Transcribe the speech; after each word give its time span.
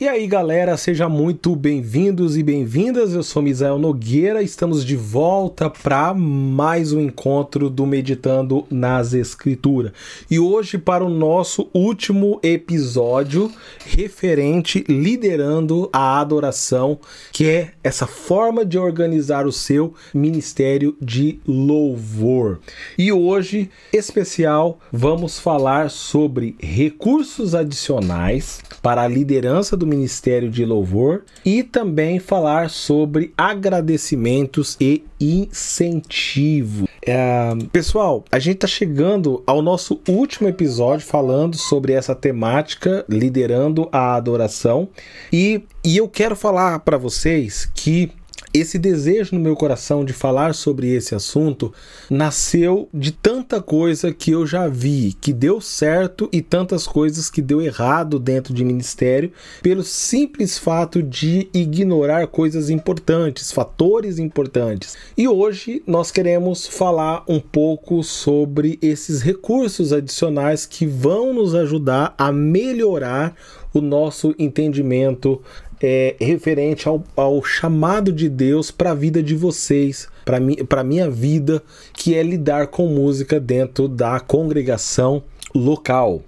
E 0.00 0.06
aí, 0.06 0.28
galera, 0.28 0.76
sejam 0.76 1.10
muito 1.10 1.56
bem-vindos 1.56 2.36
e 2.36 2.42
bem-vindas. 2.44 3.14
Eu 3.14 3.22
sou 3.24 3.42
Misael 3.42 3.80
Nogueira, 3.80 4.40
estamos 4.40 4.84
de 4.84 4.94
volta 4.94 5.68
para 5.68 6.14
mais 6.14 6.92
um 6.92 7.00
encontro 7.00 7.68
do 7.68 7.84
Meditando 7.84 8.64
nas 8.70 9.12
Escrituras. 9.12 9.90
E 10.30 10.38
hoje 10.38 10.78
para 10.78 11.04
o 11.04 11.08
nosso 11.08 11.68
último 11.74 12.38
episódio 12.44 13.50
referente 13.84 14.84
liderando 14.88 15.90
a 15.92 16.20
adoração, 16.20 17.00
que 17.32 17.48
é 17.48 17.72
essa 17.82 18.06
forma 18.06 18.64
de 18.64 18.78
organizar 18.78 19.48
o 19.48 19.52
seu 19.52 19.94
ministério 20.14 20.96
de 21.02 21.40
louvor. 21.44 22.60
E 22.96 23.10
hoje, 23.10 23.68
especial, 23.92 24.78
vamos 24.92 25.40
falar 25.40 25.90
sobre 25.90 26.54
recursos 26.60 27.52
adicionais 27.52 28.60
para 28.80 29.02
a 29.02 29.08
liderança 29.08 29.76
do 29.76 29.87
Ministério 29.88 30.50
de 30.50 30.64
Louvor 30.64 31.22
e 31.44 31.62
também 31.62 32.18
falar 32.18 32.70
sobre 32.70 33.32
agradecimentos 33.36 34.76
e 34.80 35.04
incentivo. 35.20 36.88
É, 37.04 37.50
pessoal, 37.72 38.24
a 38.30 38.38
gente 38.38 38.56
está 38.56 38.66
chegando 38.66 39.42
ao 39.46 39.62
nosso 39.62 40.00
último 40.06 40.48
episódio 40.48 41.06
falando 41.06 41.56
sobre 41.56 41.92
essa 41.92 42.14
temática, 42.14 43.04
liderando 43.08 43.88
a 43.90 44.14
adoração, 44.14 44.88
e, 45.32 45.62
e 45.84 45.96
eu 45.96 46.08
quero 46.08 46.36
falar 46.36 46.80
para 46.80 46.98
vocês 46.98 47.70
que 47.74 48.12
esse 48.52 48.78
desejo 48.78 49.34
no 49.34 49.40
meu 49.40 49.54
coração 49.54 50.04
de 50.04 50.12
falar 50.12 50.54
sobre 50.54 50.88
esse 50.94 51.14
assunto 51.14 51.72
nasceu 52.10 52.88
de 52.92 53.12
tanta 53.12 53.60
coisa 53.60 54.12
que 54.12 54.30
eu 54.30 54.46
já 54.46 54.68
vi 54.68 55.16
que 55.20 55.32
deu 55.32 55.60
certo 55.60 56.28
e 56.32 56.40
tantas 56.40 56.86
coisas 56.86 57.30
que 57.30 57.42
deu 57.42 57.60
errado 57.60 58.18
dentro 58.18 58.54
de 58.54 58.64
ministério, 58.64 59.32
pelo 59.62 59.82
simples 59.82 60.58
fato 60.58 61.02
de 61.02 61.48
ignorar 61.52 62.26
coisas 62.26 62.70
importantes, 62.70 63.52
fatores 63.52 64.18
importantes. 64.18 64.96
E 65.16 65.28
hoje 65.28 65.82
nós 65.86 66.10
queremos 66.10 66.66
falar 66.66 67.24
um 67.28 67.40
pouco 67.40 68.02
sobre 68.02 68.78
esses 68.80 69.20
recursos 69.20 69.92
adicionais 69.92 70.66
que 70.66 70.86
vão 70.86 71.32
nos 71.34 71.54
ajudar 71.54 72.14
a 72.16 72.32
melhorar 72.32 73.34
o 73.72 73.80
nosso 73.80 74.34
entendimento 74.38 75.40
é, 75.80 76.16
referente 76.20 76.88
ao, 76.88 77.02
ao, 77.16 77.42
chamado 77.44 78.12
de 78.12 78.28
Deus 78.28 78.70
para 78.70 78.90
a 78.90 78.94
vida 78.94 79.22
de 79.22 79.34
vocês, 79.34 80.08
para 80.24 80.40
mi, 80.40 80.56
a 80.68 80.84
minha 80.84 81.08
vida, 81.08 81.62
que 81.92 82.14
é 82.14 82.22
lidar 82.22 82.68
com 82.68 82.86
música 82.86 83.38
dentro 83.38 83.88
da 83.88 84.18
congregação 84.20 85.22
local. 85.54 86.22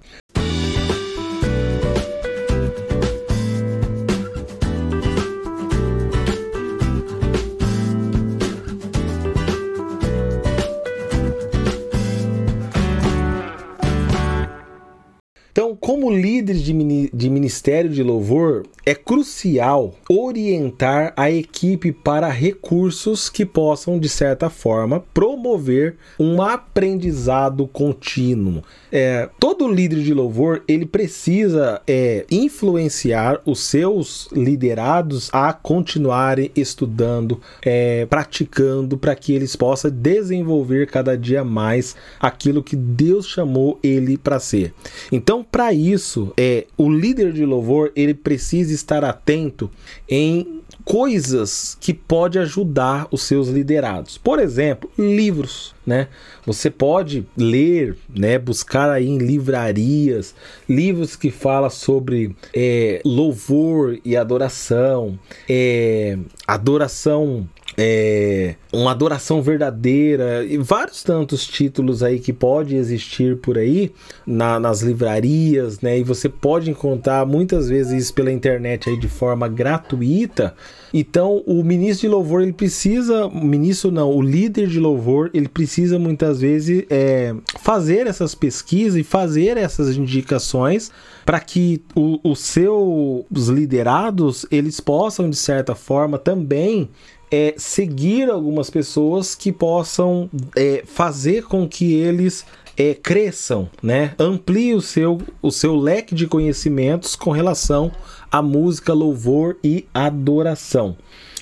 Então, 15.71 15.75
como 15.79 16.11
líder 16.11 16.55
de, 16.57 17.29
ministério 17.29 17.89
de 17.89 18.03
louvor, 18.03 18.65
é 18.85 18.95
crucial 18.95 19.95
orientar 20.09 21.13
a 21.15 21.29
equipe 21.29 21.91
para 21.91 22.27
recursos 22.29 23.29
que 23.29 23.45
possam, 23.45 23.99
de 23.99 24.09
certa 24.09 24.49
forma, 24.49 25.03
promover 25.13 25.95
um 26.19 26.41
aprendizado 26.41 27.67
contínuo. 27.67 28.63
É, 28.91 29.29
todo 29.39 29.71
líder 29.71 30.01
de 30.01 30.13
louvor 30.13 30.63
ele 30.67 30.85
precisa 30.85 31.81
é, 31.87 32.25
influenciar 32.29 33.39
os 33.45 33.61
seus 33.61 34.27
liderados 34.31 35.29
a 35.31 35.53
continuarem 35.53 36.51
estudando, 36.55 37.39
é, 37.61 38.05
praticando, 38.07 38.97
para 38.97 39.15
que 39.15 39.33
eles 39.33 39.55
possam 39.55 39.91
desenvolver 39.91 40.87
cada 40.87 41.17
dia 41.17 41.43
mais 41.43 41.95
aquilo 42.19 42.63
que 42.63 42.75
Deus 42.75 43.27
chamou 43.27 43.79
ele 43.83 44.17
para 44.17 44.39
ser. 44.39 44.73
Então, 45.11 45.43
para 45.43 45.71
isso, 45.71 46.33
é 46.37 46.65
o 46.77 46.89
líder 46.89 47.31
de 47.31 47.45
louvor 47.45 47.91
ele 47.95 48.13
precisa 48.13 48.70
estar 48.73 49.03
atento 49.03 49.69
em 50.09 50.61
coisas 50.83 51.77
que 51.79 51.93
pode 51.93 52.39
ajudar 52.39 53.07
os 53.11 53.23
seus 53.23 53.47
liderados. 53.47 54.17
Por 54.17 54.39
exemplo, 54.39 54.89
livros, 54.97 55.75
né? 55.85 56.07
Você 56.45 56.69
pode 56.69 57.25
ler, 57.37 57.97
né? 58.09 58.39
Buscar 58.39 58.89
aí 58.89 59.07
em 59.07 59.17
livrarias 59.17 60.33
livros 60.67 61.15
que 61.15 61.29
falam 61.29 61.69
sobre 61.69 62.35
é, 62.53 63.01
louvor 63.05 63.99
e 64.03 64.15
adoração, 64.15 65.19
é, 65.47 66.17
adoração 66.47 67.47
é, 67.77 68.55
uma 68.71 68.91
adoração 68.91 69.41
verdadeira 69.41 70.43
e 70.43 70.57
vários 70.57 71.03
tantos 71.03 71.45
títulos 71.47 72.03
aí 72.03 72.19
que 72.19 72.33
pode 72.33 72.75
existir 72.75 73.37
por 73.37 73.57
aí 73.57 73.91
na, 74.25 74.59
nas 74.59 74.81
livrarias, 74.81 75.79
né? 75.79 75.99
E 75.99 76.03
você 76.03 76.27
pode 76.27 76.69
encontrar 76.69 77.25
muitas 77.25 77.69
vezes 77.69 78.11
pela 78.11 78.31
internet 78.31 78.89
aí 78.89 78.97
de 78.97 79.07
forma 79.07 79.47
gratuita. 79.47 80.53
Então, 80.93 81.41
o 81.47 81.63
ministro 81.63 82.09
de 82.09 82.13
louvor 82.13 82.41
ele 82.41 82.51
precisa, 82.51 83.29
ministro 83.29 83.91
não, 83.91 84.11
o 84.11 84.21
líder 84.21 84.67
de 84.67 84.79
louvor 84.79 85.29
ele 85.33 85.47
precisa 85.47 85.97
muitas 85.97 86.41
vezes 86.41 86.83
é, 86.89 87.33
fazer 87.59 88.07
essas 88.07 88.35
pesquisas 88.35 88.99
e 88.99 89.03
fazer 89.03 89.55
essas 89.55 89.95
indicações 89.95 90.91
para 91.25 91.39
que 91.39 91.81
o, 91.95 92.19
os 92.23 92.39
seus 92.39 93.47
liderados 93.47 94.45
eles 94.51 94.81
possam 94.81 95.29
de 95.29 95.37
certa 95.37 95.73
forma 95.73 96.17
também 96.17 96.89
é, 97.31 97.53
seguir 97.57 98.29
algumas 98.29 98.69
pessoas 98.69 99.33
que 99.33 99.51
possam 99.51 100.29
é, 100.55 100.83
fazer 100.85 101.43
com 101.45 101.67
que 101.67 101.93
eles 101.93 102.45
é, 102.77 102.93
cresçam, 102.93 103.69
né? 103.81 104.13
Amplie 104.19 104.73
o 104.73 104.81
seu, 104.81 105.21
o 105.41 105.51
seu 105.51 105.75
leque 105.75 106.13
de 106.13 106.27
conhecimentos 106.27 107.15
com 107.15 107.31
relação 107.31 107.91
à 108.31 108.41
música, 108.41 108.93
louvor 108.93 109.57
e 109.63 109.85
adoração. 109.93 110.97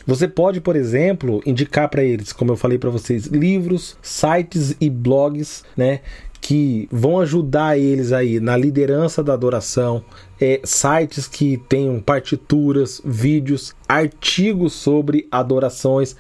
Você 0.06 0.28
pode, 0.28 0.60
por 0.60 0.76
exemplo, 0.76 1.42
indicar 1.46 1.88
para 1.88 2.04
eles, 2.04 2.34
como 2.34 2.52
eu 2.52 2.56
falei 2.56 2.78
para 2.78 2.90
vocês, 2.90 3.28
livros, 3.28 3.96
sites 4.02 4.76
e 4.82 4.90
blogs, 4.90 5.64
né, 5.78 6.00
que 6.42 6.88
vão 6.92 7.20
ajudar 7.20 7.78
eles 7.78 8.12
aí 8.12 8.40
na 8.40 8.58
liderança 8.58 9.24
da 9.24 9.34
adoração, 9.34 10.04
é, 10.40 10.62
sites 10.64 11.28
que 11.28 11.58
tenham 11.70 12.00
partituras, 12.00 13.02
vídeos, 13.04 13.76
artigos 13.88 14.74
sobre 14.74 15.28
adorações, 15.32 16.16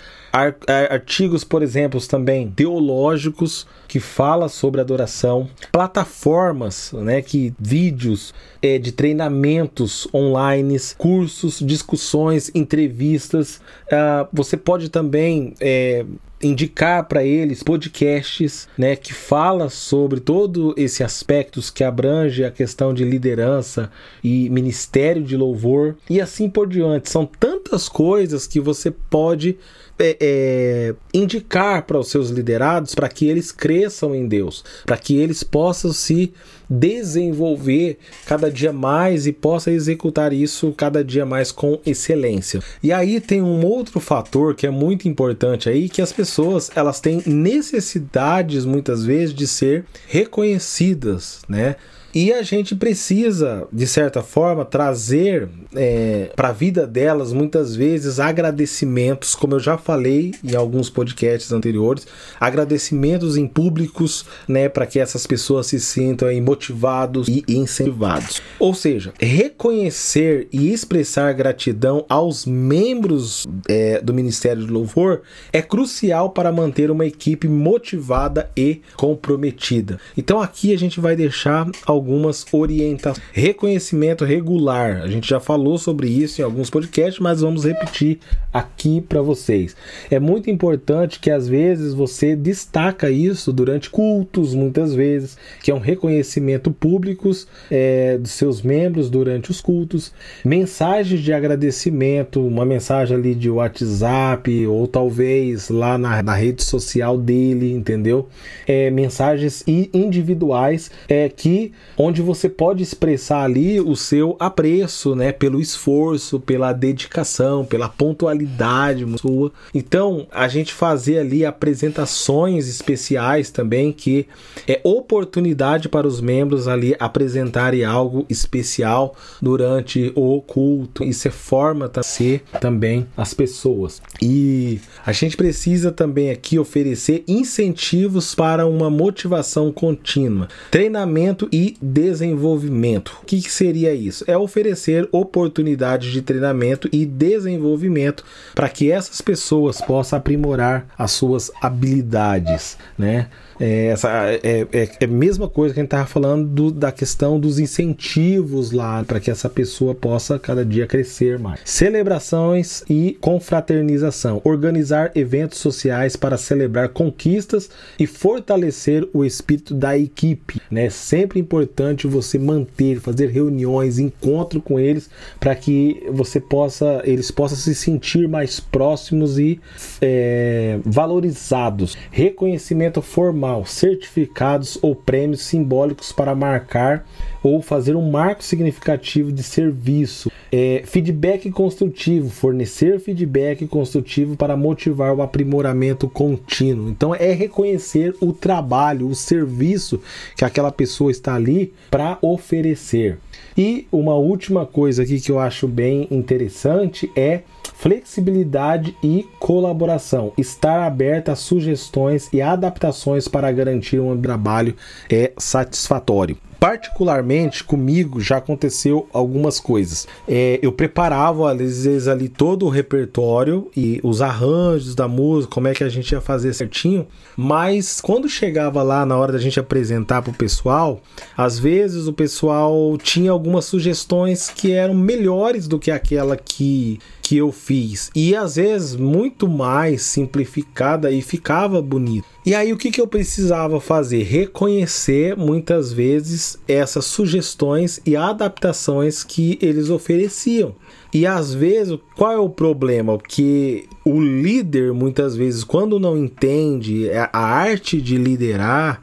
artigos, 0.90 1.44
por 1.44 1.62
exemplo, 1.62 2.00
também 2.08 2.50
teológicos 2.50 3.68
que 3.88 4.00
fala 4.00 4.50
sobre 4.50 4.82
adoração, 4.82 5.50
plataformas, 5.72 6.92
né, 6.94 7.22
que 7.22 7.54
vídeos 7.60 8.34
é, 8.62 8.78
de 8.78 8.92
treinamentos 8.92 10.08
online, 10.14 10.78
cursos, 10.98 11.60
discussões, 11.60 12.52
entrevistas. 12.54 13.62
Uh, 13.88 14.28
você 14.32 14.56
pode 14.56 14.90
também 14.90 15.54
é, 15.60 16.06
indicar 16.42 17.06
para 17.08 17.24
eles 17.24 17.64
podcasts, 17.64 18.68
né, 18.78 18.96
que 18.96 19.14
fala 19.14 19.70
sobre 19.70 20.20
todo 20.20 20.74
esse 20.78 21.04
aspectos 21.04 21.70
que 21.70 21.84
abrange 21.84 22.44
a 22.44 22.52
questão 22.52 22.94
de 22.94 23.04
liderança 23.04 23.92
e 24.24 24.50
ministério 24.50 25.24
de 25.24 25.36
louvor 25.38 25.96
e 26.10 26.20
assim 26.20 26.50
por 26.50 26.68
diante. 26.68 27.10
São 27.10 27.26
tantas 27.26 27.88
coisas 27.88 28.48
que 28.48 28.60
você 28.60 28.92
pode 28.92 29.58
é, 30.00 30.18
é, 30.22 30.96
indicar 31.14 31.84
para 31.84 32.00
os 32.00 32.08
seus 32.08 32.30
liderados 32.30 32.96
para 32.96 33.10
que 33.10 33.28
eles 33.28 33.52
cresçam 33.52 34.16
em 34.16 34.28
Deus, 34.28 34.64
para 34.86 34.98
que 34.98 35.18
eles 35.18 35.44
possam 35.44 35.92
se 35.92 36.32
desenvolver 36.70 37.98
cada 38.26 38.50
dia 38.50 38.72
mais 38.72 39.28
e 39.28 39.34
possa 39.34 39.72
executar 39.72 40.32
isso 40.32 40.74
cada 40.78 41.04
dia 41.04 41.26
mais 41.26 41.52
com 41.52 41.82
excelência. 41.86 42.62
E 42.82 42.94
aí 42.94 43.20
tem 43.20 43.42
um 43.42 43.66
outro 43.66 44.00
fator 44.00 44.56
que 44.56 44.66
é 44.66 44.70
muito 44.70 45.08
importante 45.08 45.68
aí, 45.68 45.90
que 45.90 46.02
as 46.02 46.14
pessoas 46.14 46.72
elas 46.76 47.02
têm 47.02 47.22
necessidades 47.26 48.64
muitas 48.64 49.04
vezes 49.04 49.34
de 49.34 49.48
ser 49.48 49.84
reconhecidas, 50.08 51.42
né? 51.50 51.76
E 52.14 52.34
a 52.34 52.42
gente 52.42 52.76
precisa, 52.76 53.68
de 53.72 53.86
certa 53.86 54.24
forma, 54.24 54.66
trazer 54.66 55.48
é, 55.76 56.32
para 56.36 56.50
a 56.50 56.52
vida 56.52 56.88
delas 56.88 57.32
muitas 57.32 57.76
vezes 57.76 58.20
agradecimentos, 58.20 59.36
como 59.36 59.56
eu 59.56 59.60
já 59.60 59.78
falei 59.78 60.34
em 60.44 60.56
alguns 60.56 60.90
podcasts 60.90 61.52
anteriores, 61.52 62.08
agradecimentos 62.40 63.38
em 63.38 63.48
públicos, 63.48 64.26
né, 64.48 64.68
para 64.68 64.86
que 64.86 65.00
essas 65.00 65.28
pessoas 65.28 65.68
se 65.68 65.80
sintam 65.80 66.28
aí, 66.28 66.42
motivados 66.42 67.28
e 67.28 67.44
incentivados. 67.48 68.42
Ou 68.58 68.74
seja, 68.74 69.14
reconhecer 69.20 70.48
e 70.52 70.74
expressar 70.74 71.32
gratidão 71.34 72.06
aos 72.10 72.46
membros 72.46 73.46
é, 73.68 74.02
do 74.02 74.14
Ministério 74.14 74.66
de 74.66 74.72
Louvor 74.72 75.22
é 75.54 75.62
crucial 75.62 76.32
para 76.32 76.52
manter 76.52 76.90
uma 76.90 77.06
equipe 77.06 77.48
motivada 77.48 78.50
e 78.56 78.82
comprometida. 78.96 80.00
Então 80.18 80.42
aqui 80.42 80.74
a 80.74 80.78
gente 80.78 81.00
vai 81.00 81.16
deixar 81.16 81.68
algumas 82.00 82.46
orientações. 82.52 83.24
Reconhecimento 83.32 84.26
regular. 84.26 85.02
A 85.02 85.08
gente 85.08 85.30
já 85.30 85.40
falou 85.40 85.78
sobre 85.78 86.08
isso 86.08 86.42
em 86.42 86.44
alguns 86.44 86.70
podcasts, 86.70 87.20
mas 87.20 87.42
vamos 87.42 87.66
repetir 87.66 88.20
aqui 88.54 89.02
para 89.02 89.22
vocês. 89.22 89.76
É 90.10 90.20
muito 90.20 90.50
importante 90.50 91.20
que 91.20 91.30
às 91.30 91.48
vezes 91.48 91.94
você 91.94 92.36
destaca 92.36 93.10
isso 93.10 93.54
durante 93.54 93.90
cultos, 93.90 94.56
muitas 94.56 94.94
vezes, 94.94 95.38
que 95.62 95.72
é 95.72 95.76
um 95.76 95.80
reconhecimento 95.80 96.72
públicos 96.72 97.48
é, 97.70 98.18
dos 98.18 98.32
seus 98.32 98.62
membros 98.62 99.10
durante 99.10 99.52
os 99.52 99.62
cultos, 99.62 100.14
mensagens 100.44 101.22
de 101.22 101.34
agradecimento, 101.34 102.46
uma 102.46 102.66
mensagem 102.66 103.16
ali 103.16 103.36
de 103.36 103.50
WhatsApp 103.50 104.68
ou 104.68 104.88
talvez 104.88 105.70
lá 105.70 105.98
na, 105.98 106.24
na 106.24 106.34
rede 106.34 106.64
social 106.64 107.18
dele, 107.18 107.72
entendeu? 107.74 108.28
É, 108.68 108.90
mensagens 108.90 109.64
individuais 109.68 110.90
é, 111.08 111.28
que 111.30 111.72
onde 112.02 112.22
você 112.22 112.48
pode 112.48 112.82
expressar 112.82 113.44
ali 113.44 113.82
o 113.82 113.94
seu 113.94 114.38
apreço, 114.40 115.14
né, 115.16 115.34
pelo 115.34 115.60
esforço, 115.60 116.40
pela 116.40 116.72
dedicação, 116.72 117.66
pela 117.66 117.90
pontualidade 117.90 119.06
sua. 119.20 119.52
Então, 119.74 120.26
a 120.32 120.48
gente 120.48 120.74
fazer 120.74 121.20
ali 121.20 121.46
apresentações 121.46 122.70
especiais 122.70 123.52
também 123.52 123.92
que 123.92 124.26
é 124.66 124.80
oportunidade 124.82 125.90
para 125.90 126.08
os 126.08 126.22
membros 126.22 126.70
ali 126.70 126.96
apresentarem 126.98 127.84
algo 127.84 128.26
especial 128.30 129.14
durante 129.42 130.14
o 130.16 130.42
culto. 130.42 131.04
Isso 131.04 131.28
é 131.28 131.32
forma 131.32 131.90
de 131.90 132.06
ser 132.06 132.44
também 132.62 133.06
as 133.18 133.34
pessoas. 133.34 134.02
E 134.22 134.80
a 135.06 135.12
gente 135.12 135.36
precisa 135.36 135.92
também 135.92 136.30
aqui 136.32 136.58
oferecer 136.58 137.26
incentivos 137.28 138.34
para 138.34 138.66
uma 138.66 138.90
motivação 138.90 139.70
contínua, 139.70 140.48
treinamento 140.72 141.50
e 141.52 141.76
desenvolvimento. 141.94 143.18
O 143.22 143.26
que, 143.26 143.42
que 143.42 143.52
seria 143.52 143.94
isso? 143.94 144.24
É 144.28 144.38
oferecer 144.38 145.08
oportunidades 145.12 146.12
de 146.12 146.22
treinamento 146.22 146.90
e 146.92 147.06
desenvolvimento 147.06 148.24
para 148.54 148.70
que 148.70 148.92
essas 148.92 149.22
pessoas 149.22 149.82
possam 149.82 150.18
aprimorar 150.18 150.88
as 150.98 151.12
suas 151.12 151.52
habilidades, 151.62 152.78
né? 152.98 153.28
É, 153.60 153.88
essa, 153.88 154.10
é, 154.32 154.68
é, 154.72 154.90
é, 155.02 155.06
a 155.06 155.08
mesma 155.08 155.50
coisa 155.50 155.74
que 155.74 155.80
a 155.80 155.84
gente 155.84 155.88
estava 155.88 156.08
falando 156.08 156.48
do, 156.48 156.72
da 156.72 156.92
questão 156.92 157.40
dos 157.40 157.60
incentivos 157.60 158.72
lá 158.72 159.04
para 159.04 159.20
que 159.20 159.30
essa 159.30 159.50
pessoa 159.50 159.94
possa 159.94 160.40
cada 160.40 160.64
dia 160.64 160.88
crescer 160.88 161.38
mais. 161.38 161.60
Celebrações 161.66 162.84
e 162.90 163.18
confraternização. 163.20 164.42
Organizar 164.46 165.12
eventos 165.14 165.58
sociais 165.58 166.16
para 166.16 166.38
celebrar 166.38 166.90
conquistas 166.90 167.70
e 168.00 168.08
fortalecer 168.08 169.08
o 169.14 169.26
espírito 169.26 169.74
da 169.74 169.98
equipe. 169.98 170.62
É 170.72 170.74
né? 170.74 170.90
sempre 170.90 171.40
importante 171.40 172.08
você 172.08 172.40
manter, 172.40 173.02
fazer 173.02 173.28
reuniões, 173.28 174.00
encontro 174.00 174.62
com 174.62 174.80
eles 174.80 175.10
para 175.40 175.54
que 175.54 176.02
você 176.12 176.40
possa, 176.40 177.02
eles 177.04 177.30
possam 177.30 177.58
se 177.58 177.76
sentir 177.76 178.28
mais 178.28 178.60
próximos 178.60 179.38
e 179.38 179.60
é, 180.02 180.80
valorizados. 180.86 181.98
Reconhecimento 182.12 183.02
formal 183.02 183.49
certificados 183.66 184.78
ou 184.82 184.96
prêmios 184.96 185.42
simbólicos 185.42 186.12
para 186.12 186.36
marcar 186.36 187.06
ou 187.44 187.62
fazer 187.62 187.96
um 187.96 188.10
marco 188.10 188.44
significativo 188.44 189.32
de 189.32 189.44
serviço. 189.44 190.32
É, 190.52 190.82
feedback 190.86 191.50
construtivo, 191.52 192.30
fornecer 192.30 193.00
feedback 193.00 193.68
construtivo 193.68 194.36
para 194.36 194.58
motivar 194.58 195.14
o 195.14 195.22
aprimoramento 195.22 196.10
contínuo. 196.10 196.90
Então 196.90 197.14
é 197.14 197.32
reconhecer 197.32 198.16
o 198.20 198.34
trabalho, 198.34 199.08
o 199.08 199.16
serviço 199.16 200.02
que 200.36 200.44
aquela 200.44 200.72
pessoa 200.72 201.12
está 201.12 201.36
ali 201.36 201.74
para 201.92 202.18
oferecer. 202.22 203.20
E 203.58 203.88
uma 203.92 204.16
última 204.16 204.66
coisa 204.66 205.04
aqui 205.04 205.20
que 205.20 205.32
eu 205.32 205.40
acho 205.40 205.68
bem 205.68 206.08
interessante 206.10 207.12
é 207.16 207.42
flexibilidade 207.76 208.96
e 209.02 209.26
colaboração. 209.40 210.34
Estar 210.38 210.86
aberta 210.86 211.32
a 211.32 211.36
sugestões 211.36 212.28
e 212.34 212.42
adaptações 212.42 213.28
para 213.28 213.52
garantir 213.52 214.00
um 214.00 214.20
trabalho 214.20 214.76
é 215.10 215.32
satisfatório 215.38 216.38
particularmente 216.60 217.64
comigo 217.64 218.20
já 218.20 218.38
aconteceu 218.38 219.08
algumas 219.14 219.60
coisas. 219.60 220.08
É, 220.28 220.60
eu 220.62 220.72
preparava 220.72 221.52
às 221.52 221.58
vezes 221.58 222.08
ali 222.08 222.28
todo 222.28 222.66
o 222.66 222.70
repertório 222.70 223.70
e 223.76 224.00
os 224.04 224.22
arranjos 224.22 224.94
da 224.94 225.08
música, 225.08 225.54
como 225.54 225.68
é 225.68 225.74
que 225.74 225.84
a 225.84 225.90
gente 225.90 226.12
ia 226.12 226.22
fazer 226.22 226.54
certinho, 226.54 227.08
mas 227.38 228.02
quando 228.02 228.28
chegava 228.28 228.84
lá 228.84 229.06
na 229.06 229.18
hora 229.18 229.32
da 229.32 229.40
gente 229.40 229.60
apresentar 229.60 230.22
para 230.22 230.32
o 230.32 230.36
pessoal, 230.36 231.02
às 231.38 231.58
vezes 231.58 232.08
o 232.08 232.14
pessoal 232.14 232.98
tinha 232.98 233.32
algumas 233.32 233.66
sugestões 233.66 234.50
que 234.50 234.72
eram 234.72 234.94
melhores 234.94 235.68
do 235.68 235.80
que 235.80 235.92
aquela 235.92 236.36
que 236.36 237.00
que 237.30 237.38
eu 237.38 237.52
fiz 237.52 238.10
e 238.16 238.36
às 238.36 238.56
vezes 238.56 238.96
muito 238.96 239.48
mais 239.48 240.02
simplificada 240.02 241.12
e 241.12 241.22
ficava 241.22 241.80
bonito. 241.80 242.26
E 242.44 242.56
aí 242.56 242.74
o 242.74 242.78
que, 242.78 242.90
que 242.90 243.00
eu 243.00 243.06
precisava 243.06 243.80
fazer? 243.80 244.24
Reconhecer 244.24 245.38
muitas 245.38 245.94
vezes 245.94 246.49
essas 246.68 247.06
sugestões 247.06 248.00
e 248.06 248.16
adaptações 248.16 249.24
que 249.24 249.60
eles 249.62 249.90
ofereciam. 249.90 250.74
E 251.14 251.26
às 251.26 251.54
vezes, 251.54 251.98
qual 252.16 252.32
é 252.32 252.38
o 252.38 252.50
problema? 252.50 253.18
Que 253.18 253.88
o 254.06 254.20
líder, 254.20 254.94
muitas 254.94 255.36
vezes, 255.36 255.64
quando 255.64 256.00
não 256.00 256.18
entende 256.18 257.10
a 257.12 257.40
arte 257.40 258.02
de 258.02 258.18
liderar, 258.18 259.02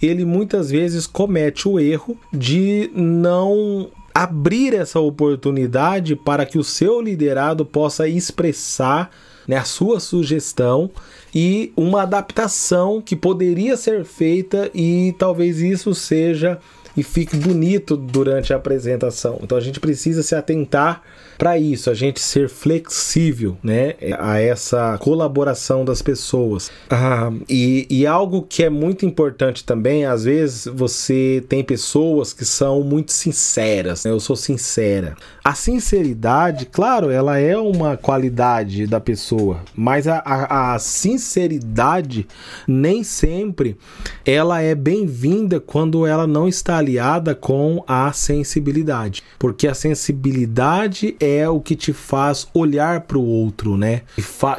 ele 0.00 0.24
muitas 0.24 0.70
vezes 0.70 1.06
comete 1.06 1.68
o 1.68 1.78
erro 1.78 2.16
de 2.32 2.90
não 2.94 3.90
abrir 4.14 4.74
essa 4.74 5.00
oportunidade 5.00 6.14
para 6.14 6.46
que 6.46 6.58
o 6.58 6.64
seu 6.64 7.00
liderado 7.00 7.64
possa 7.64 8.06
expressar 8.08 9.10
né, 9.46 9.56
a 9.56 9.64
sua 9.64 9.98
sugestão 10.00 10.90
e 11.34 11.72
uma 11.76 12.02
adaptação 12.02 13.02
que 13.02 13.16
poderia 13.16 13.76
ser 13.76 14.04
feita 14.04 14.70
e 14.74 15.14
talvez 15.18 15.60
isso 15.60 15.94
seja 15.94 16.58
e 16.96 17.02
fique 17.02 17.36
bonito 17.36 17.96
durante 17.96 18.52
a 18.52 18.56
apresentação. 18.56 19.40
Então 19.42 19.58
a 19.58 19.60
gente 19.60 19.80
precisa 19.80 20.22
se 20.22 20.34
atentar 20.34 21.02
para 21.38 21.58
isso, 21.58 21.90
a 21.90 21.94
gente 21.94 22.20
ser 22.20 22.48
flexível, 22.48 23.56
né, 23.62 23.94
a 24.18 24.38
essa 24.38 24.98
colaboração 24.98 25.84
das 25.84 26.02
pessoas. 26.02 26.70
Ah, 26.90 27.32
e, 27.48 27.86
e 27.90 28.06
algo 28.06 28.42
que 28.42 28.62
é 28.62 28.70
muito 28.70 29.04
importante 29.06 29.64
também, 29.64 30.04
às 30.04 30.24
vezes 30.24 30.66
você 30.66 31.44
tem 31.48 31.62
pessoas 31.62 32.32
que 32.32 32.44
são 32.44 32.82
muito 32.82 33.12
sinceras. 33.12 34.04
Né? 34.04 34.10
Eu 34.10 34.20
sou 34.20 34.36
sincera. 34.36 35.16
A 35.44 35.54
sinceridade, 35.54 36.66
claro, 36.66 37.10
ela 37.10 37.38
é 37.38 37.56
uma 37.56 37.96
qualidade 37.96 38.86
da 38.86 39.00
pessoa, 39.00 39.60
mas 39.74 40.08
a, 40.08 40.18
a, 40.18 40.74
a 40.74 40.78
sinceridade 40.78 42.26
nem 42.66 43.04
sempre 43.04 43.76
ela 44.24 44.60
é 44.60 44.74
bem-vinda 44.74 45.60
quando 45.60 46.06
ela 46.06 46.26
não 46.26 46.48
está 46.48 46.78
aliada 46.78 47.34
com 47.34 47.84
a 47.86 48.12
sensibilidade, 48.12 49.22
porque 49.38 49.66
a 49.68 49.74
sensibilidade 49.74 51.16
é 51.24 51.48
o 51.48 51.60
que 51.60 51.74
te 51.74 51.92
faz 51.92 52.46
olhar 52.52 53.02
para 53.02 53.18
o 53.18 53.24
outro, 53.24 53.76
né? 53.76 54.02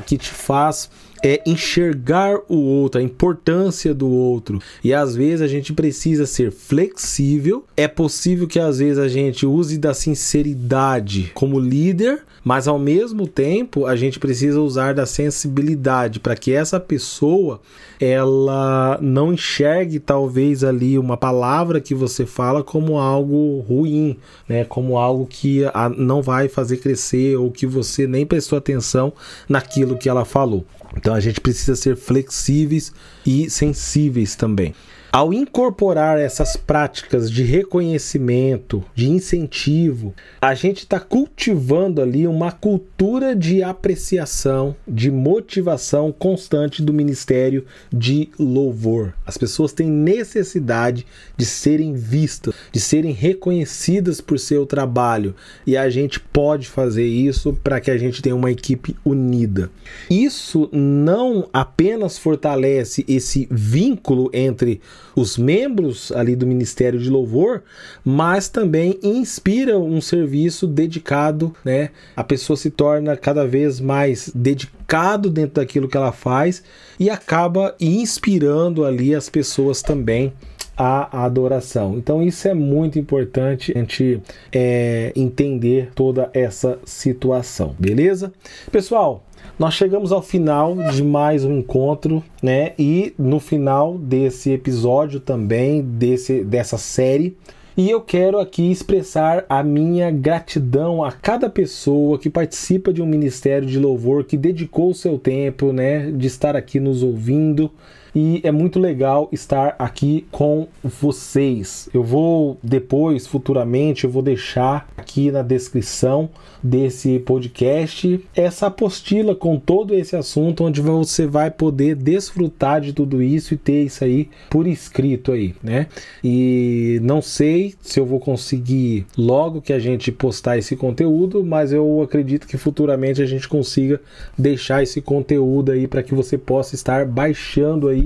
Que 0.05 0.17
te 0.17 0.29
faz 0.29 0.89
é 1.25 1.41
enxergar 1.43 2.37
o 2.47 2.55
outro, 2.55 3.01
a 3.01 3.03
importância 3.03 3.95
do 3.95 4.07
outro. 4.07 4.61
E 4.83 4.93
às 4.93 5.15
vezes 5.15 5.41
a 5.41 5.47
gente 5.47 5.73
precisa 5.73 6.27
ser 6.27 6.51
flexível. 6.51 7.65
É 7.75 7.87
possível 7.87 8.47
que 8.47 8.59
às 8.59 8.77
vezes 8.77 8.99
a 8.99 9.07
gente 9.07 9.43
use 9.43 9.79
da 9.79 9.93
sinceridade 9.93 11.31
como 11.33 11.59
líder, 11.59 12.23
mas 12.43 12.67
ao 12.67 12.77
mesmo 12.77 13.27
tempo 13.27 13.87
a 13.87 13.95
gente 13.95 14.19
precisa 14.19 14.61
usar 14.61 14.93
da 14.93 15.07
sensibilidade 15.07 16.19
para 16.19 16.35
que 16.35 16.53
essa 16.53 16.79
pessoa 16.79 17.59
ela 17.99 18.99
não 19.01 19.33
enxergue 19.33 19.99
talvez 19.99 20.63
ali 20.63 20.99
uma 20.99 21.17
palavra 21.17 21.81
que 21.81 21.95
você 21.95 22.25
fala 22.25 22.63
como 22.63 22.99
algo 22.99 23.61
ruim, 23.61 24.17
né? 24.47 24.63
Como 24.63 24.97
algo 24.97 25.25
que 25.25 25.63
não 25.97 26.21
vai 26.21 26.47
fazer 26.47 26.77
crescer 26.77 27.35
ou 27.37 27.49
que 27.49 27.65
você 27.65 28.05
nem 28.05 28.25
prestou 28.27 28.57
atenção 28.57 29.11
naquilo 29.49 29.97
que 29.97 30.07
ela 30.07 30.25
falou. 30.25 30.63
Então 30.95 31.13
a 31.13 31.19
gente 31.19 31.41
precisa 31.41 31.75
ser 31.75 31.95
flexíveis 31.95 32.91
e 33.25 33.49
sensíveis 33.49 34.35
também. 34.35 34.73
Ao 35.15 35.31
incorporar 35.31 36.19
essas 36.19 36.57
práticas 36.57 37.31
de 37.31 37.41
reconhecimento, 37.41 38.83
de 38.93 39.09
incentivo, 39.09 40.13
a 40.41 40.53
gente 40.53 40.79
está 40.79 40.99
cultivando 40.99 42.01
ali 42.01 42.27
uma 42.27 42.51
cultura 42.51 43.33
de 43.33 43.63
apreciação, 43.63 44.75
de 44.85 45.09
motivação 45.09 46.11
constante 46.11 46.81
do 46.81 46.91
ministério 46.91 47.63
de 47.89 48.27
louvor. 48.37 49.13
As 49.25 49.37
pessoas 49.37 49.71
têm 49.71 49.89
necessidade 49.89 51.07
de 51.37 51.45
serem 51.45 51.93
vistas, 51.93 52.53
de 52.69 52.81
serem 52.81 53.13
reconhecidas 53.13 54.19
por 54.19 54.37
seu 54.37 54.65
trabalho, 54.65 55.33
e 55.65 55.77
a 55.77 55.89
gente 55.89 56.19
pode 56.19 56.67
fazer 56.67 57.05
isso 57.05 57.57
para 57.63 57.79
que 57.79 57.89
a 57.89 57.97
gente 57.97 58.21
tenha 58.21 58.35
uma 58.35 58.51
equipe 58.51 58.97
unida. 59.05 59.71
Isso 60.09 60.67
não 60.73 61.47
apenas 61.53 62.17
fortalece 62.17 63.05
esse 63.07 63.47
vínculo 63.49 64.29
entre 64.33 64.81
os 65.15 65.37
membros 65.37 66.11
ali 66.11 66.35
do 66.35 66.47
Ministério 66.47 66.99
de 66.99 67.09
Louvor, 67.09 67.61
mas 68.03 68.47
também 68.47 68.99
inspira 69.03 69.77
um 69.77 69.99
serviço 69.99 70.67
dedicado, 70.67 71.53
né? 71.63 71.89
A 72.15 72.23
pessoa 72.23 72.55
se 72.55 72.69
torna 72.69 73.17
cada 73.17 73.45
vez 73.45 73.79
mais 73.79 74.31
dedicado 74.33 75.29
dentro 75.29 75.55
daquilo 75.55 75.87
que 75.87 75.97
ela 75.97 76.11
faz 76.11 76.63
e 76.99 77.09
acaba 77.09 77.75
inspirando 77.79 78.85
ali 78.85 79.13
as 79.13 79.29
pessoas 79.29 79.81
também 79.81 80.33
a 80.77 81.25
adoração. 81.25 81.97
Então 81.97 82.21
isso 82.21 82.47
é 82.47 82.53
muito 82.53 82.99
importante 82.99 83.71
a 83.73 83.79
gente 83.79 84.21
é, 84.51 85.11
entender 85.15 85.89
toda 85.95 86.29
essa 86.33 86.77
situação, 86.83 87.75
beleza? 87.79 88.33
Pessoal, 88.71 89.23
nós 89.57 89.73
chegamos 89.73 90.11
ao 90.11 90.21
final 90.21 90.75
de 90.91 91.03
mais 91.03 91.45
um 91.45 91.59
encontro, 91.59 92.23
né? 92.41 92.73
E 92.77 93.13
no 93.17 93.39
final 93.39 93.97
desse 93.97 94.51
episódio 94.51 95.19
também 95.19 95.81
desse 95.81 96.43
dessa 96.43 96.77
série, 96.77 97.35
e 97.77 97.89
eu 97.89 97.99
quero 97.99 98.39
aqui 98.39 98.71
expressar 98.71 99.45
a 99.49 99.61
minha 99.61 100.09
gratidão 100.09 101.03
a 101.03 101.11
cada 101.11 101.49
pessoa 101.49 102.17
que 102.17 102.29
participa 102.29 102.93
de 102.93 103.01
um 103.01 103.05
ministério 103.05 103.67
de 103.67 103.77
louvor, 103.77 104.23
que 104.23 104.37
dedicou 104.37 104.91
o 104.91 104.95
seu 104.95 105.19
tempo, 105.19 105.73
né, 105.73 106.09
de 106.09 106.25
estar 106.25 106.55
aqui 106.55 106.79
nos 106.79 107.03
ouvindo 107.03 107.69
e 108.15 108.39
é 108.43 108.51
muito 108.51 108.79
legal 108.79 109.27
estar 109.31 109.75
aqui 109.77 110.25
com 110.31 110.67
vocês. 110.81 111.89
Eu 111.93 112.01
vou 112.01 112.57
depois, 112.63 113.27
futuramente, 113.27 114.05
eu 114.05 114.09
vou 114.09 114.21
deixar 114.21 114.87
aqui 114.95 115.29
na 115.29 115.41
descrição 115.41 116.29
desse 116.63 117.19
podcast 117.19 118.23
essa 118.33 118.67
apostila 118.67 119.35
com 119.35 119.59
todo 119.59 119.93
esse 119.93 120.15
assunto, 120.15 120.63
onde 120.63 120.79
você 120.79 121.27
vai 121.27 121.51
poder 121.51 121.95
desfrutar 121.95 122.79
de 122.79 122.93
tudo 122.93 123.21
isso 123.21 123.53
e 123.53 123.57
ter 123.57 123.83
isso 123.83 124.03
aí 124.03 124.29
por 124.49 124.65
escrito 124.65 125.33
aí, 125.33 125.53
né? 125.61 125.87
E 126.23 126.99
não 127.03 127.21
sei 127.21 127.75
se 127.81 127.99
eu 127.99 128.05
vou 128.05 128.19
conseguir 128.19 129.05
logo 129.17 129.61
que 129.61 129.73
a 129.73 129.79
gente 129.79 130.11
postar 130.11 130.57
esse 130.57 130.75
conteúdo, 130.75 131.43
mas 131.43 131.73
eu 131.73 132.01
acredito 132.01 132.47
que 132.47 132.57
futuramente 132.57 133.21
a 133.21 133.25
gente 133.25 133.47
consiga 133.47 133.99
deixar 134.37 134.81
esse 134.81 135.01
conteúdo 135.01 135.73
aí 135.73 135.85
para 135.85 136.01
que 136.01 136.15
você 136.15 136.37
possa 136.37 136.75
estar 136.75 137.05
baixando 137.05 137.89
aí 137.89 138.04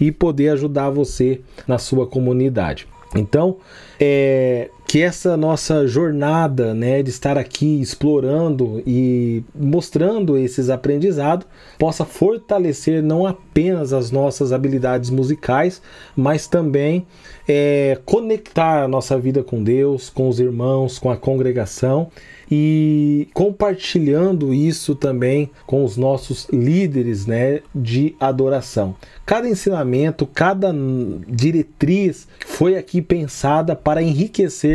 e 0.00 0.12
poder 0.12 0.50
ajudar 0.50 0.90
você 0.90 1.40
na 1.66 1.78
sua 1.78 2.06
comunidade. 2.06 2.86
Então, 3.14 3.58
é, 4.00 4.70
que 4.86 5.00
essa 5.00 5.36
nossa 5.36 5.86
jornada 5.86 6.74
né, 6.74 7.02
de 7.02 7.10
estar 7.10 7.38
aqui 7.38 7.80
explorando 7.80 8.82
e 8.86 9.42
mostrando 9.54 10.36
esses 10.36 10.68
aprendizados 10.68 11.46
possa 11.78 12.04
fortalecer 12.04 13.02
não 13.02 13.26
apenas 13.26 13.92
as 13.92 14.10
nossas 14.10 14.52
habilidades 14.52 15.08
musicais, 15.08 15.80
mas 16.14 16.46
também 16.46 17.06
é, 17.48 17.98
conectar 18.04 18.82
a 18.82 18.88
nossa 18.88 19.18
vida 19.18 19.42
com 19.42 19.62
Deus, 19.62 20.10
com 20.10 20.28
os 20.28 20.38
irmãos, 20.38 20.98
com 20.98 21.10
a 21.10 21.16
congregação 21.16 22.10
e 22.50 23.28
compartilhando 23.32 24.52
isso 24.52 24.94
também 24.94 25.50
com 25.66 25.84
os 25.84 25.96
nossos 25.96 26.46
líderes 26.52 27.24
né, 27.24 27.60
de 27.74 28.14
adoração. 28.20 28.94
Cada 29.24 29.48
ensinamento, 29.48 30.26
cada 30.26 30.70
diretriz 31.26 32.28
foi 32.44 32.76
aqui 32.76 33.00
pensada 33.00 33.74
para 33.74 34.02
enriquecer 34.02 34.71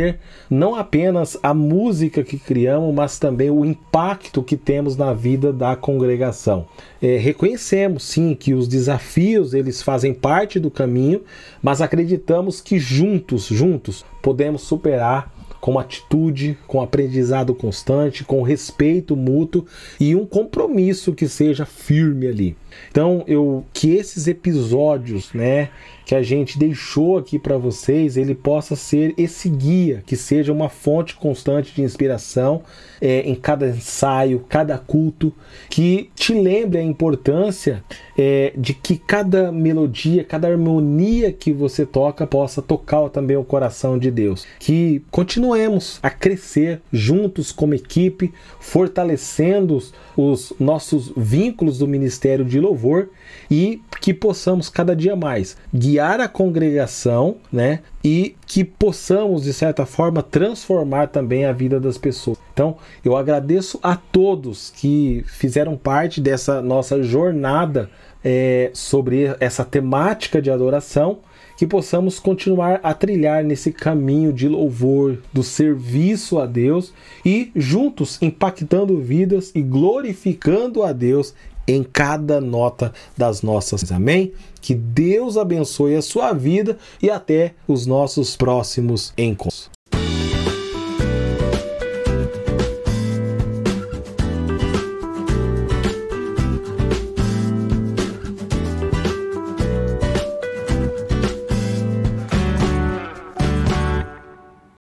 não 0.50 0.74
apenas 0.74 1.36
a 1.42 1.52
música 1.52 2.22
que 2.22 2.38
criamos, 2.38 2.94
mas 2.94 3.18
também 3.18 3.50
o 3.50 3.64
impacto 3.64 4.42
que 4.42 4.56
temos 4.56 4.96
na 4.96 5.12
vida 5.12 5.52
da 5.52 5.76
congregação. 5.76 6.66
É, 7.00 7.16
reconhecemos 7.16 8.02
sim 8.02 8.34
que 8.34 8.54
os 8.54 8.68
desafios 8.68 9.54
eles 9.54 9.82
fazem 9.82 10.14
parte 10.14 10.58
do 10.58 10.70
caminho, 10.70 11.22
mas 11.62 11.80
acreditamos 11.80 12.60
que 12.60 12.78
juntos, 12.78 13.46
juntos, 13.46 14.04
podemos 14.22 14.62
superar 14.62 15.32
com 15.60 15.78
atitude, 15.78 16.56
com 16.66 16.80
aprendizado 16.80 17.54
constante, 17.54 18.24
com 18.24 18.42
respeito 18.42 19.16
mútuo 19.16 19.66
e 19.98 20.14
um 20.14 20.24
compromisso 20.24 21.12
que 21.12 21.28
seja 21.28 21.66
firme 21.66 22.26
ali. 22.26 22.56
Então, 22.90 23.24
eu 23.26 23.64
que 23.72 23.94
esses 23.94 24.26
episódios, 24.26 25.32
né, 25.32 25.70
que 26.08 26.14
a 26.14 26.22
gente 26.22 26.58
deixou 26.58 27.18
aqui 27.18 27.38
para 27.38 27.58
vocês, 27.58 28.16
ele 28.16 28.34
possa 28.34 28.74
ser 28.74 29.12
esse 29.18 29.48
guia, 29.50 30.02
que 30.06 30.16
seja 30.16 30.50
uma 30.50 30.70
fonte 30.70 31.14
constante 31.14 31.74
de 31.74 31.82
inspiração 31.82 32.62
é, 32.98 33.20
em 33.28 33.34
cada 33.34 33.68
ensaio, 33.68 34.42
cada 34.48 34.78
culto, 34.78 35.34
que 35.68 36.08
te 36.14 36.32
lembre 36.32 36.78
a 36.78 36.82
importância 36.82 37.84
é, 38.16 38.54
de 38.56 38.72
que 38.72 38.96
cada 38.96 39.52
melodia, 39.52 40.24
cada 40.24 40.48
harmonia 40.48 41.30
que 41.30 41.52
você 41.52 41.84
toca 41.84 42.26
possa 42.26 42.62
tocar 42.62 43.10
também 43.10 43.36
o 43.36 43.44
coração 43.44 43.98
de 43.98 44.10
Deus. 44.10 44.46
Que 44.58 45.02
continuemos 45.10 45.98
a 46.02 46.08
crescer 46.08 46.80
juntos 46.90 47.52
como 47.52 47.74
equipe, 47.74 48.32
fortalecendo 48.58 49.78
os 50.16 50.54
nossos 50.58 51.12
vínculos 51.14 51.78
do 51.78 51.86
ministério 51.86 52.46
de 52.46 52.58
louvor 52.68 53.08
e 53.50 53.82
que 54.00 54.14
possamos 54.14 54.68
cada 54.68 54.94
dia 54.94 55.16
mais 55.16 55.56
guiar 55.74 56.20
a 56.20 56.28
congregação, 56.28 57.36
né? 57.52 57.80
E 58.04 58.36
que 58.46 58.62
possamos, 58.64 59.42
de 59.42 59.52
certa 59.52 59.84
forma, 59.84 60.22
transformar 60.22 61.08
também 61.08 61.44
a 61.44 61.52
vida 61.52 61.80
das 61.80 61.98
pessoas. 61.98 62.38
Então, 62.52 62.76
eu 63.04 63.16
agradeço 63.16 63.78
a 63.82 63.96
todos 63.96 64.70
que 64.70 65.24
fizeram 65.26 65.76
parte 65.76 66.20
dessa 66.20 66.62
nossa 66.62 67.02
jornada 67.02 67.90
é, 68.24 68.70
sobre 68.72 69.34
essa 69.40 69.64
temática 69.64 70.40
de 70.40 70.50
adoração 70.50 71.18
que 71.58 71.66
possamos 71.66 72.20
continuar 72.20 72.78
a 72.84 72.94
trilhar 72.94 73.42
nesse 73.42 73.72
caminho 73.72 74.32
de 74.32 74.48
louvor, 74.48 75.18
do 75.32 75.42
serviço 75.42 76.38
a 76.38 76.46
Deus 76.46 76.94
e 77.26 77.50
juntos 77.54 78.16
impactando 78.22 78.96
vidas 79.00 79.50
e 79.56 79.60
glorificando 79.60 80.84
a 80.84 80.92
Deus 80.92 81.34
em 81.66 81.82
cada 81.82 82.40
nota 82.40 82.92
das 83.16 83.42
nossas. 83.42 83.90
Amém? 83.90 84.32
Que 84.60 84.72
Deus 84.72 85.36
abençoe 85.36 85.96
a 85.96 86.02
sua 86.02 86.32
vida 86.32 86.78
e 87.02 87.10
até 87.10 87.54
os 87.66 87.86
nossos 87.86 88.36
próximos 88.36 89.12
encontros. 89.18 89.77